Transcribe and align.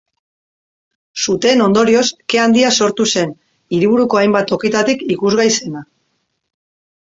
Suteen 1.25 1.59
ondorioz, 1.65 2.05
ke 2.33 2.41
handia 2.45 2.71
sortu 2.85 3.07
zen, 3.17 3.35
hiriburuko 3.77 4.21
hainbat 4.23 4.51
tokitatik 4.55 5.05
ikusgai 5.19 5.47
zena. 5.61 5.85